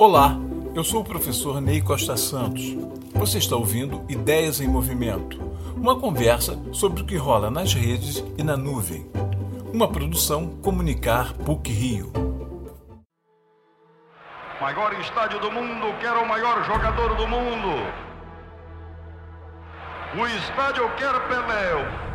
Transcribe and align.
Olá, 0.00 0.36
eu 0.76 0.84
sou 0.84 1.00
o 1.00 1.04
professor 1.04 1.60
Ney 1.60 1.82
Costa 1.82 2.16
Santos. 2.16 2.72
Você 3.14 3.38
está 3.38 3.56
ouvindo 3.56 4.04
Ideias 4.08 4.60
em 4.60 4.68
Movimento, 4.68 5.40
uma 5.74 5.98
conversa 5.98 6.56
sobre 6.72 7.02
o 7.02 7.04
que 7.04 7.16
rola 7.16 7.50
nas 7.50 7.74
redes 7.74 8.22
e 8.38 8.44
na 8.44 8.56
nuvem. 8.56 9.10
Uma 9.72 9.90
produção 9.90 10.50
Comunicar 10.62 11.34
PUC 11.38 11.72
Rio. 11.72 12.12
Maior 14.60 14.92
estádio 15.00 15.40
do 15.40 15.50
mundo, 15.50 15.92
quer 16.00 16.12
o 16.12 16.28
maior 16.28 16.62
jogador 16.64 17.16
do 17.16 17.26
mundo. 17.26 17.74
O 20.16 20.26
estádio 20.28 20.88
quer 20.94 21.26
Pelé. 21.26 22.08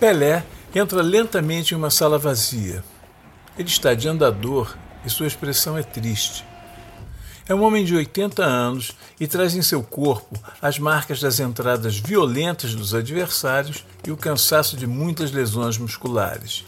Pelé 0.00 0.59
entra 0.74 1.02
lentamente 1.02 1.74
em 1.74 1.76
uma 1.76 1.90
sala 1.90 2.18
vazia. 2.18 2.84
Ele 3.58 3.68
está 3.68 3.94
de 3.94 4.08
andador 4.08 4.76
e 5.04 5.10
sua 5.10 5.26
expressão 5.26 5.76
é 5.76 5.82
triste. 5.82 6.44
É 7.48 7.54
um 7.54 7.62
homem 7.64 7.84
de 7.84 7.96
80 7.96 8.44
anos 8.44 8.92
e 9.18 9.26
traz 9.26 9.56
em 9.56 9.62
seu 9.62 9.82
corpo 9.82 10.38
as 10.62 10.78
marcas 10.78 11.20
das 11.20 11.40
entradas 11.40 11.98
violentas 11.98 12.74
dos 12.74 12.94
adversários 12.94 13.84
e 14.06 14.12
o 14.12 14.16
cansaço 14.16 14.76
de 14.76 14.86
muitas 14.86 15.32
lesões 15.32 15.76
musculares. 15.76 16.64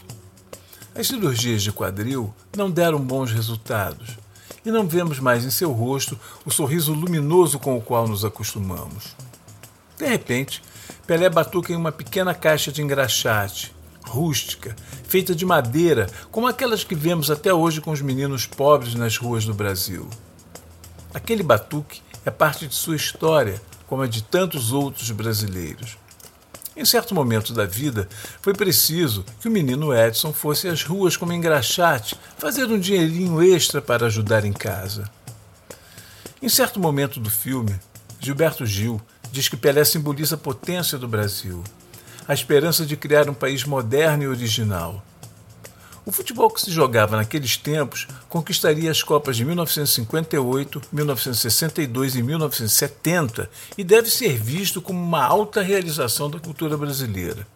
As 0.93 1.07
cirurgias 1.07 1.63
de 1.63 1.71
quadril 1.71 2.33
não 2.55 2.69
deram 2.69 2.99
bons 2.99 3.31
resultados 3.31 4.17
e 4.65 4.71
não 4.71 4.85
vemos 4.85 5.19
mais 5.19 5.45
em 5.45 5.49
seu 5.49 5.71
rosto 5.71 6.19
o 6.45 6.51
sorriso 6.51 6.93
luminoso 6.93 7.57
com 7.57 7.77
o 7.77 7.81
qual 7.81 8.05
nos 8.05 8.25
acostumamos. 8.25 9.15
De 9.97 10.05
repente, 10.05 10.61
Pelé 11.07 11.29
batuca 11.29 11.71
em 11.71 11.77
uma 11.77 11.91
pequena 11.91 12.33
caixa 12.33 12.71
de 12.71 12.81
engraxate, 12.81 13.73
rústica, 14.05 14.75
feita 15.07 15.33
de 15.33 15.45
madeira, 15.45 16.07
como 16.31 16.47
aquelas 16.47 16.83
que 16.83 16.95
vemos 16.95 17.31
até 17.31 17.53
hoje 17.53 17.81
com 17.81 17.91
os 17.91 18.01
meninos 18.01 18.45
pobres 18.45 18.95
nas 18.95 19.17
ruas 19.17 19.45
do 19.45 19.53
Brasil. 19.53 20.09
Aquele 21.13 21.43
batuque 21.43 22.01
é 22.25 22.31
parte 22.31 22.67
de 22.67 22.75
sua 22.75 22.95
história, 22.95 23.61
como 23.87 24.01
a 24.01 24.07
de 24.07 24.23
tantos 24.23 24.71
outros 24.71 25.11
brasileiros. 25.11 25.97
Em 26.75 26.85
certo 26.85 27.13
momento 27.13 27.53
da 27.53 27.65
vida, 27.65 28.09
foi 28.41 28.53
preciso 28.53 29.23
que 29.39 29.47
o 29.47 29.51
menino 29.51 29.93
Edson 29.93 30.33
fosse 30.33 30.67
às 30.67 30.83
ruas 30.83 31.15
como 31.15 31.31
engraxate, 31.31 32.15
fazer 32.37 32.65
um 32.65 32.79
dinheirinho 32.79 33.43
extra 33.43 33.79
para 33.79 34.07
ajudar 34.07 34.43
em 34.43 34.53
casa. 34.53 35.07
Em 36.41 36.49
certo 36.49 36.79
momento 36.79 37.19
do 37.19 37.29
filme, 37.29 37.79
Gilberto 38.19 38.65
Gil 38.65 38.99
diz 39.31 39.47
que 39.47 39.55
Pelé 39.55 39.85
simboliza 39.85 40.35
a 40.35 40.37
potência 40.37 40.97
do 40.97 41.07
Brasil, 41.07 41.63
a 42.27 42.33
esperança 42.33 42.85
de 42.85 42.95
criar 42.95 43.29
um 43.29 43.33
país 43.33 43.63
moderno 43.63 44.23
e 44.23 44.27
original. 44.27 45.03
O 46.05 46.11
futebol 46.11 46.49
que 46.49 46.59
se 46.59 46.69
jogava 46.69 47.15
naqueles 47.15 47.55
tempos 47.55 48.07
conquistaria 48.27 48.91
as 48.91 49.01
Copas 49.01 49.37
de 49.37 49.45
1958, 49.45 50.81
1962 50.91 52.15
e 52.15 52.21
1970 52.21 53.49
e 53.77 53.83
deve 53.85 54.09
ser 54.09 54.37
visto 54.37 54.81
como 54.81 55.01
uma 55.01 55.23
alta 55.23 55.61
realização 55.61 56.29
da 56.29 56.39
cultura 56.39 56.75
brasileira. 56.75 57.47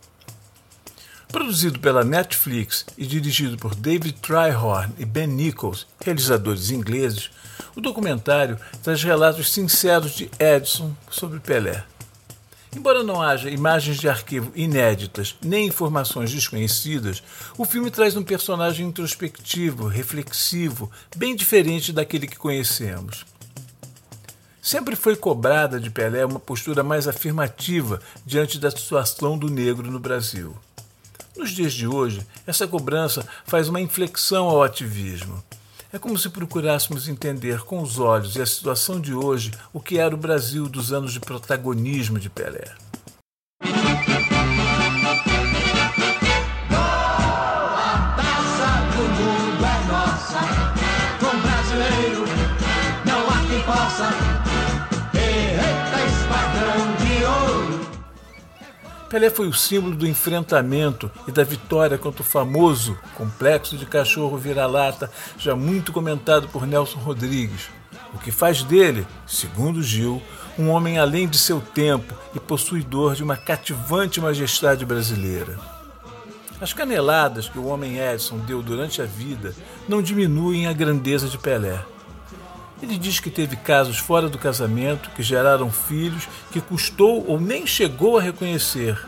Produzido 1.28 1.78
pela 1.80 2.06
Netflix 2.06 2.86
e 2.98 3.06
dirigido 3.06 3.58
por 3.58 3.76
David 3.76 4.14
Tryhorn 4.22 4.94
e 4.98 5.04
Ben 5.04 5.28
Nichols, 5.28 5.86
realizadores 6.00 6.72
ingleses, 6.72 7.30
o 7.76 7.82
documentário 7.82 8.58
traz 8.82 9.04
relatos 9.04 9.52
sinceros 9.52 10.14
de 10.14 10.32
Edson 10.40 10.96
sobre 11.10 11.42
Pelé. 11.42 11.84
Embora 12.78 13.02
não 13.02 13.20
haja 13.20 13.50
imagens 13.50 13.98
de 13.98 14.08
arquivo 14.08 14.52
inéditas 14.56 15.36
nem 15.42 15.66
informações 15.66 16.32
desconhecidas, 16.32 17.24
o 17.58 17.66
filme 17.66 17.90
traz 17.90 18.16
um 18.16 18.22
personagem 18.22 18.86
introspectivo, 18.86 19.88
reflexivo, 19.88 20.92
bem 21.16 21.36
diferente 21.36 21.92
daquele 21.92 22.28
que 22.28 22.38
conhecemos. 22.38 23.26
Sempre 24.62 24.96
foi 24.96 25.16
cobrada 25.16 25.80
de 25.80 25.90
Pelé 25.90 26.24
uma 26.24 26.40
postura 26.40 26.84
mais 26.84 27.08
afirmativa 27.08 28.00
diante 28.24 28.60
da 28.60 28.70
situação 28.70 29.40
do 29.40 29.50
negro 29.50 29.90
no 29.90 30.00
Brasil. 30.00 30.56
Nos 31.36 31.50
dias 31.50 31.74
de 31.74 31.88
hoje, 31.88 32.22
essa 32.46 32.68
cobrança 32.68 33.28
faz 33.48 33.70
uma 33.70 33.82
inflexão 33.82 34.46
ao 34.46 34.62
ativismo. 34.62 35.44
É 35.98 36.00
como 36.00 36.16
se 36.16 36.30
procurássemos 36.30 37.08
entender 37.08 37.62
com 37.62 37.82
os 37.82 37.98
olhos 37.98 38.36
e 38.36 38.42
a 38.44 38.46
situação 38.46 39.02
de 39.02 39.16
hoje 39.16 39.52
o 39.74 39.80
que 39.82 39.98
era 39.98 40.14
o 40.14 40.18
Brasil 40.18 40.70
dos 40.70 40.94
anos 40.94 41.12
de 41.12 41.20
protagonismo 41.20 42.20
de 42.20 42.30
Pelé. 42.30 42.87
Pelé 59.18 59.32
foi 59.32 59.48
o 59.48 59.54
símbolo 59.54 59.96
do 59.96 60.06
enfrentamento 60.06 61.10
e 61.28 61.32
da 61.32 61.44
vitória 61.44 61.98
contra 61.98 62.22
o 62.22 62.24
famoso 62.24 62.96
complexo 63.16 63.76
de 63.76 63.84
cachorro 63.84 64.38
vira-lata, 64.38 65.10
já 65.40 65.56
muito 65.56 65.92
comentado 65.92 66.48
por 66.50 66.68
Nelson 66.68 67.00
Rodrigues, 67.00 67.68
o 68.14 68.20
que 68.20 68.30
faz 68.30 68.62
dele, 68.62 69.08
segundo 69.26 69.82
Gil, 69.82 70.22
um 70.56 70.70
homem 70.70 71.00
além 71.00 71.28
de 71.28 71.40
seu 71.40 71.60
tempo 71.60 72.14
e 72.36 72.40
possuidor 72.40 73.16
de 73.16 73.24
uma 73.24 73.36
cativante 73.36 74.22
majestade 74.22 74.86
brasileira. 74.86 75.58
As 76.62 76.72
caneladas 76.72 77.50
que 77.50 77.58
o 77.58 77.66
homem 77.66 77.98
Edson 77.98 78.38
deu 78.38 78.62
durante 78.62 79.02
a 79.02 79.06
vida 79.06 79.52
não 79.90 80.00
diminuem 80.00 80.68
a 80.68 80.74
grandeza 80.74 81.28
de 81.28 81.40
Pelé. 81.40 81.84
Ele 82.82 82.98
diz 82.98 83.20
que 83.20 83.32
teve 83.32 83.56
casos 83.56 83.98
fora 83.98 84.30
do 84.30 84.38
casamento 84.38 85.10
que 85.12 85.24
geraram 85.24 85.72
filhos 85.72 86.28
que 86.52 86.62
custou 86.62 87.26
ou 87.28 87.40
nem 87.40 87.66
chegou 87.66 88.18
a 88.18 88.22
reconhecer. 88.22 89.00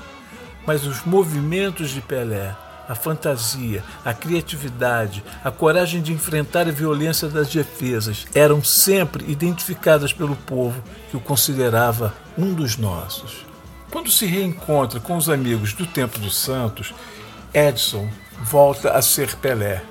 Mas 0.66 0.86
os 0.86 1.06
movimentos 1.06 1.92
de 1.92 2.02
Pelé, 2.02 2.56
a 2.88 2.96
fantasia, 2.96 3.84
a 4.04 4.14
criatividade, 4.14 5.24
a 5.44 5.52
coragem 5.52 6.02
de 6.02 6.12
enfrentar 6.12 6.68
a 6.68 6.72
violência 6.72 7.28
das 7.28 7.48
defesas 7.50 8.26
eram 8.34 8.64
sempre 8.64 9.32
identificadas 9.32 10.12
pelo 10.12 10.36
povo 10.36 10.82
que 11.12 11.18
o 11.18 11.20
considerava 11.20 12.16
um 12.36 12.54
dos 12.54 12.78
nossos. 12.78 13.46
Quando 13.92 14.10
se 14.10 14.26
reencontra 14.26 15.00
com 15.00 15.16
os 15.16 15.30
amigos 15.30 15.74
do 15.74 15.86
Tempo 15.86 16.18
dos 16.20 16.36
Santos, 16.36 16.94
Edson 17.54 18.10
volta 18.42 18.92
a 18.92 19.02
ser 19.02 19.36
Pelé. 19.36 19.84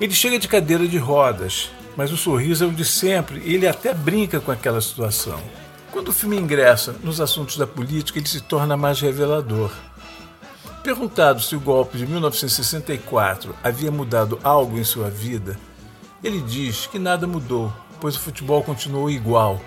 Ele 0.00 0.12
chega 0.12 0.38
de 0.38 0.48
cadeira 0.48 0.86
de 0.86 0.98
rodas, 0.98 1.70
mas 1.98 2.12
o 2.12 2.16
sorriso 2.16 2.62
é 2.62 2.66
o 2.68 2.70
de 2.70 2.84
sempre 2.84 3.42
e 3.44 3.56
ele 3.56 3.66
até 3.66 3.92
brinca 3.92 4.38
com 4.38 4.52
aquela 4.52 4.80
situação. 4.80 5.40
Quando 5.90 6.10
o 6.10 6.12
filme 6.12 6.36
ingressa 6.36 6.94
nos 7.02 7.20
assuntos 7.20 7.56
da 7.56 7.66
política, 7.66 8.20
ele 8.20 8.28
se 8.28 8.40
torna 8.40 8.76
mais 8.76 9.00
revelador. 9.00 9.72
Perguntado 10.80 11.42
se 11.42 11.56
o 11.56 11.60
golpe 11.60 11.98
de 11.98 12.06
1964 12.06 13.52
havia 13.64 13.90
mudado 13.90 14.38
algo 14.44 14.78
em 14.78 14.84
sua 14.84 15.10
vida, 15.10 15.58
ele 16.22 16.40
diz 16.40 16.86
que 16.86 17.00
nada 17.00 17.26
mudou, 17.26 17.72
pois 18.00 18.14
o 18.14 18.20
futebol 18.20 18.62
continuou 18.62 19.10
igual. 19.10 19.60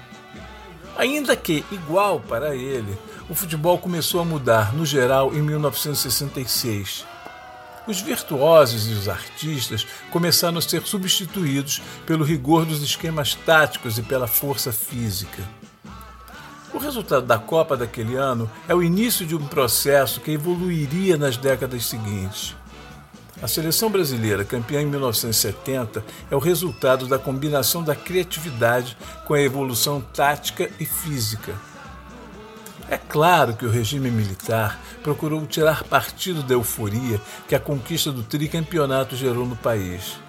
Ainda 0.97 1.36
que 1.36 1.66
igual 1.70 2.22
para 2.22 2.56
ele, 2.56 2.97
o 3.30 3.36
futebol 3.36 3.78
começou 3.78 4.22
a 4.22 4.25
mudar, 4.25 4.74
no 4.74 4.86
geral, 4.86 5.34
em 5.34 5.41
1966 5.41 7.06
os 7.88 8.02
virtuosos 8.02 8.88
e 8.88 8.94
os 8.94 9.09
artistas 9.09 9.86
começaram 10.12 10.58
a 10.58 10.62
ser 10.62 10.84
substituídos 10.84 11.81
pelo 12.06 12.24
rigor 12.24 12.66
dos 12.66 12.81
esquemas 12.81 13.36
táticos 13.36 13.97
e 13.97 14.02
pela 14.02 14.28
força 14.28 14.72
física. 14.72 15.44
O 16.74 16.78
resultado 16.78 17.25
da 17.25 17.38
Copa 17.38 17.75
daquele 17.75 18.16
ano 18.16 18.50
é 18.68 18.74
o 18.74 18.81
início 18.81 19.25
de 19.25 19.36
um 19.36 19.46
processo 19.46 20.22
que 20.22 20.31
evoluiria 20.31 21.18
nas 21.18 21.36
décadas 21.36 21.86
seguintes. 21.86 22.56
A 23.41 23.47
seleção 23.47 23.90
brasileira, 23.90 24.46
campeã 24.46 24.82
em 24.82 24.85
1970, 24.85 26.05
é 26.29 26.35
o 26.35 26.40
resultado 26.40 27.08
da 27.08 27.17
combinação 27.17 27.84
da 27.84 27.96
criatividade 27.96 28.96
com 29.26 29.34
a 29.34 29.41
evolução 29.41 30.00
tática 30.00 30.70
e 30.79 30.85
física. 30.85 31.71
É 32.91 32.97
claro 32.97 33.53
que 33.53 33.66
o 33.66 33.70
regime 33.70 34.11
militar 34.11 34.78
procurou 35.02 35.47
tirar 35.47 35.82
partido 35.85 36.43
da 36.43 36.55
euforia 36.55 37.22
que 37.47 37.55
a 37.55 37.59
conquista 37.59 38.11
do 38.11 38.22
tricampeonato 38.22 39.16
gerou 39.16 39.46
no 39.46 39.55
país. 39.55 40.20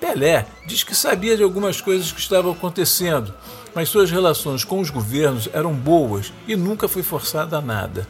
Pelé 0.00 0.46
diz 0.66 0.82
que 0.82 0.96
sabia 0.96 1.36
de 1.36 1.44
algumas 1.44 1.80
coisas 1.80 2.10
que 2.10 2.18
estavam 2.18 2.50
acontecendo, 2.50 3.32
mas 3.72 3.88
suas 3.88 4.10
relações 4.10 4.64
com 4.64 4.80
os 4.80 4.90
governos 4.90 5.48
eram 5.52 5.72
boas 5.72 6.32
e 6.48 6.56
nunca 6.56 6.88
foi 6.88 7.04
forçada 7.04 7.56
a 7.56 7.62
nada. 7.62 8.08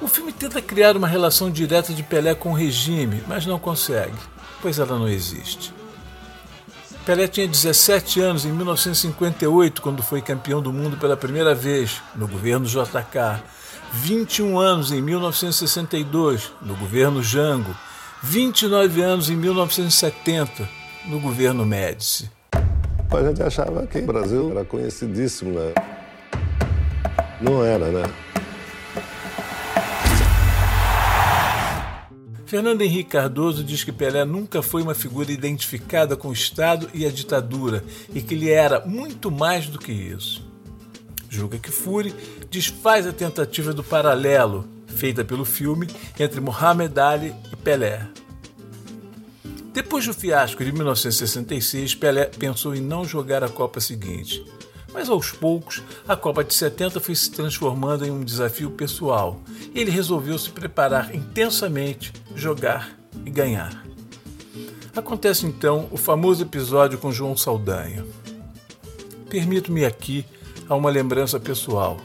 O 0.00 0.08
filme 0.08 0.32
tenta 0.32 0.62
criar 0.62 0.96
uma 0.96 1.06
relação 1.06 1.50
direta 1.50 1.92
de 1.92 2.02
Pelé 2.02 2.34
com 2.34 2.52
o 2.52 2.56
regime, 2.56 3.22
mas 3.28 3.44
não 3.44 3.58
consegue, 3.58 4.16
pois 4.62 4.78
ela 4.78 4.98
não 4.98 5.06
existe. 5.06 5.70
Pelé 7.04 7.28
tinha 7.28 7.46
17 7.46 8.18
anos 8.22 8.46
em 8.46 8.52
1958, 8.52 9.82
quando 9.82 10.02
foi 10.02 10.22
campeão 10.22 10.62
do 10.62 10.72
mundo 10.72 10.96
pela 10.96 11.14
primeira 11.14 11.54
vez, 11.54 12.00
no 12.16 12.26
governo 12.26 12.64
JK, 12.64 13.42
21 13.92 14.58
anos 14.58 14.90
em 14.90 15.02
1962, 15.02 16.50
no 16.62 16.74
governo 16.74 17.22
Jango, 17.22 17.76
29 18.22 19.02
anos 19.02 19.28
em 19.28 19.36
1970, 19.36 20.66
no 21.04 21.20
governo 21.20 21.66
Médici. 21.66 22.30
A 23.10 23.22
gente 23.22 23.42
achava 23.42 23.86
que 23.86 23.98
o 23.98 24.06
Brasil 24.06 24.50
era 24.50 24.64
conhecidíssimo, 24.64 25.52
né? 25.52 25.74
Não 27.38 27.62
era, 27.62 27.90
né? 27.90 28.04
Fernando 32.46 32.82
Henrique 32.82 33.10
Cardoso 33.10 33.64
diz 33.64 33.82
que 33.84 33.92
Pelé 33.92 34.24
nunca 34.24 34.62
foi 34.62 34.82
uma 34.82 34.94
figura 34.94 35.32
identificada 35.32 36.16
com 36.16 36.28
o 36.28 36.32
Estado 36.32 36.88
e 36.92 37.06
a 37.06 37.10
ditadura 37.10 37.82
e 38.14 38.20
que 38.20 38.34
ele 38.34 38.50
era 38.50 38.84
muito 38.84 39.30
mais 39.30 39.66
do 39.66 39.78
que 39.78 39.92
isso. 39.92 40.46
Julga 41.28 41.58
que 41.58 41.70
Fury 41.70 42.14
desfaz 42.50 43.06
a 43.06 43.12
tentativa 43.12 43.72
do 43.72 43.82
paralelo 43.82 44.68
feita 44.86 45.24
pelo 45.24 45.44
filme 45.44 45.88
entre 46.18 46.40
Muhammad 46.40 46.96
Ali 46.98 47.34
e 47.52 47.56
Pelé. 47.56 48.06
Depois 49.72 50.06
do 50.06 50.14
fiasco 50.14 50.64
de 50.64 50.70
1966, 50.70 51.96
Pelé 51.96 52.26
pensou 52.26 52.76
em 52.76 52.80
não 52.80 53.04
jogar 53.04 53.42
a 53.42 53.48
Copa 53.48 53.80
seguinte. 53.80 54.44
Mas 54.94 55.10
aos 55.10 55.30
poucos, 55.32 55.82
a 56.08 56.16
Copa 56.16 56.42
de 56.42 56.54
70 56.54 57.00
foi 57.00 57.14
se 57.14 57.30
transformando 57.30 58.06
em 58.06 58.10
um 58.10 58.24
desafio 58.24 58.70
pessoal 58.70 59.40
ele 59.74 59.90
resolveu 59.90 60.38
se 60.38 60.50
preparar 60.50 61.14
intensamente, 61.14 62.12
jogar 62.34 62.96
e 63.26 63.30
ganhar. 63.30 63.84
Acontece 64.94 65.44
então 65.44 65.88
o 65.90 65.96
famoso 65.96 66.42
episódio 66.42 66.98
com 66.98 67.10
João 67.10 67.36
Saldanha. 67.36 68.06
Permito-me 69.28 69.84
aqui 69.84 70.24
a 70.68 70.76
uma 70.76 70.90
lembrança 70.90 71.40
pessoal. 71.40 71.98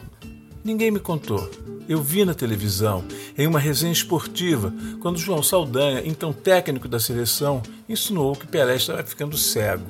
Ninguém 0.64 0.90
me 0.90 0.98
contou. 0.98 1.48
Eu 1.88 2.02
vi 2.02 2.24
na 2.24 2.34
televisão, 2.34 3.04
em 3.38 3.46
uma 3.46 3.58
resenha 3.58 3.92
esportiva, 3.92 4.72
quando 5.00 5.18
João 5.18 5.42
Saldanha, 5.42 6.02
então 6.04 6.32
técnico 6.32 6.88
da 6.88 6.98
seleção, 6.98 7.62
insinuou 7.88 8.34
que 8.34 8.46
Pelé 8.46 8.76
estava 8.76 9.02
ficando 9.04 9.38
cego. 9.38 9.86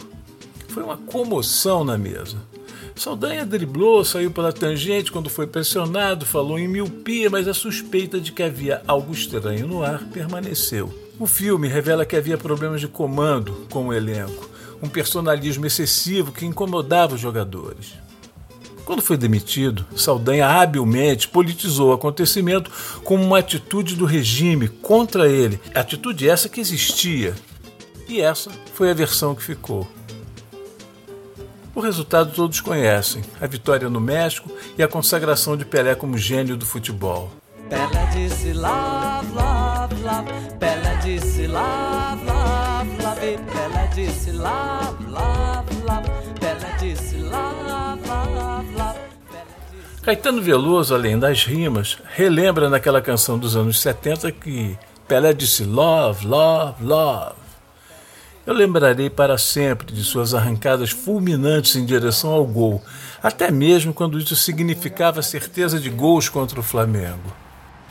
Foi 0.68 0.82
uma 0.82 0.96
comoção 0.96 1.82
na 1.82 1.98
mesa. 1.98 2.36
Saldanha 3.00 3.46
driblou, 3.46 4.04
saiu 4.04 4.30
pela 4.30 4.52
tangente 4.52 5.10
quando 5.10 5.30
foi 5.30 5.46
pressionado, 5.46 6.26
falou 6.26 6.58
em 6.58 6.68
miopia, 6.68 7.30
mas 7.30 7.48
a 7.48 7.54
suspeita 7.54 8.20
de 8.20 8.30
que 8.30 8.42
havia 8.42 8.82
algo 8.86 9.14
estranho 9.14 9.66
no 9.66 9.82
ar 9.82 10.04
permaneceu. 10.12 10.92
O 11.18 11.26
filme 11.26 11.66
revela 11.66 12.04
que 12.04 12.14
havia 12.14 12.36
problemas 12.36 12.78
de 12.78 12.86
comando 12.86 13.66
com 13.70 13.86
o 13.86 13.94
elenco, 13.94 14.50
um 14.82 14.86
personalismo 14.86 15.64
excessivo 15.64 16.30
que 16.30 16.44
incomodava 16.44 17.14
os 17.14 17.20
jogadores. 17.22 17.94
Quando 18.84 19.00
foi 19.00 19.16
demitido, 19.16 19.86
Saldanha 19.96 20.46
habilmente 20.46 21.26
politizou 21.26 21.92
o 21.92 21.94
acontecimento 21.94 22.70
como 23.02 23.24
uma 23.24 23.38
atitude 23.38 23.96
do 23.96 24.04
regime 24.04 24.68
contra 24.68 25.26
ele, 25.26 25.58
atitude 25.74 26.28
essa 26.28 26.50
que 26.50 26.60
existia. 26.60 27.34
E 28.06 28.20
essa 28.20 28.50
foi 28.74 28.90
a 28.90 28.94
versão 28.94 29.34
que 29.34 29.42
ficou. 29.42 29.88
O 31.80 31.82
resultado 31.82 32.32
todos 32.34 32.60
conhecem: 32.60 33.22
a 33.40 33.46
vitória 33.46 33.88
no 33.88 34.02
México 34.02 34.50
e 34.76 34.82
a 34.82 34.86
consagração 34.86 35.56
de 35.56 35.64
Pelé 35.64 35.94
como 35.94 36.18
gênio 36.18 36.54
do 36.54 36.66
futebol. 36.66 37.30
Pelé 37.70 38.06
disse 38.12 38.52
love, 38.52 39.26
love, 39.32 39.94
love. 40.02 40.30
Pelé 40.58 40.96
disse 41.02 41.46
love, 41.46 42.22
love, 42.26 43.02
love. 43.02 43.20
Pelé 43.20 43.86
disse 43.94 44.30
love, 44.30 45.04
love, 45.04 45.74
love. 45.86 46.10
Pelé 46.38 46.76
disse 46.78 47.16
love, 47.16 48.06
love, 48.06 48.74
love. 48.76 48.98
Caetano 50.02 50.42
Veloso, 50.42 50.94
além 50.94 51.18
das 51.18 51.46
rimas, 51.46 51.96
relembra 52.14 52.68
naquela 52.68 53.00
canção 53.00 53.38
dos 53.38 53.56
anos 53.56 53.80
70 53.80 54.30
que 54.32 54.76
Pelé 55.08 55.32
disse 55.32 55.64
love, 55.64 56.26
love, 56.26 56.84
love. 56.84 57.39
Eu 58.46 58.54
lembrarei 58.54 59.10
para 59.10 59.36
sempre 59.36 59.92
de 59.92 60.02
suas 60.02 60.32
arrancadas 60.32 60.90
fulminantes 60.90 61.76
em 61.76 61.84
direção 61.84 62.30
ao 62.30 62.46
gol, 62.46 62.82
até 63.22 63.50
mesmo 63.50 63.92
quando 63.92 64.18
isso 64.18 64.34
significava 64.34 65.20
certeza 65.20 65.78
de 65.78 65.90
gols 65.90 66.28
contra 66.28 66.58
o 66.58 66.62
Flamengo. 66.62 67.30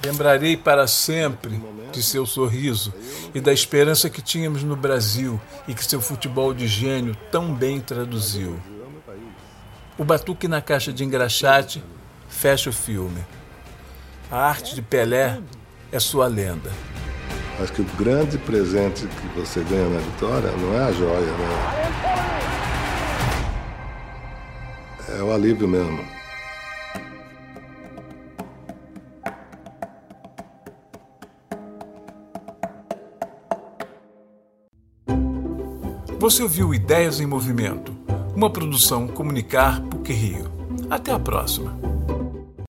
Lembrarei 0.04 0.58
para 0.58 0.88
sempre 0.88 1.62
de 1.92 2.02
seu 2.02 2.26
sorriso 2.26 2.94
e 3.34 3.40
da 3.40 3.54
esperança 3.54 4.10
que 4.10 4.22
tínhamos 4.22 4.64
no 4.64 4.76
Brasil 4.76 5.40
e 5.68 5.74
que 5.74 5.86
seu 5.86 6.02
futebol 6.02 6.54
de 6.54 6.68
gênio 6.68 7.16
tão 7.32 7.54
bem 7.54 7.80
traduziu. 7.80 8.60
O 9.98 10.04
batuque 10.04 10.48
na 10.48 10.62
caixa 10.62 10.92
de 10.92 11.04
engraxate 11.04 11.84
fecha 12.28 12.70
o 12.70 12.74
filme. 12.74 13.24
A 14.32 14.38
arte 14.38 14.74
de 14.74 14.82
Pelé 14.82 15.40
é 15.92 16.00
sua 16.00 16.28
lenda. 16.28 16.72
Acho 17.62 17.74
que 17.74 17.82
o 17.82 17.86
grande 17.98 18.38
presente 18.38 19.06
que 19.06 19.28
você 19.40 19.62
ganha 19.64 19.90
na 19.90 20.00
vitória 20.00 20.50
não 20.52 20.74
é 20.74 20.86
a 20.86 20.92
joia, 20.94 21.20
né? 21.20 21.90
É 25.18 25.22
o 25.22 25.34
alívio 25.34 25.68
mesmo. 25.68 26.00
Você 36.18 36.44
ouviu 36.44 36.74
Ideias 36.74 37.20
em 37.20 37.26
Movimento, 37.26 37.92
uma 38.36 38.50
produção 38.50 39.08
Comunicar 39.08 39.82
PUC 39.82 40.14
Rio. 40.14 40.52
Até 40.90 41.12
a 41.12 41.20
próxima. 41.20 41.89